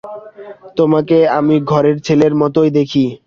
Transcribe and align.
তোমাকে 0.77 1.17
আমি 1.29 1.55
ঘরের 1.63 1.97
ছেলের 1.99 2.33
মতোই 2.35 2.69
দেখি। 2.69 3.05